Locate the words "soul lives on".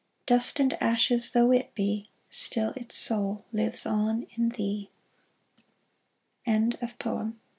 2.95-4.25